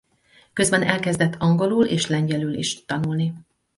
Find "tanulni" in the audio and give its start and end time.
2.85-3.33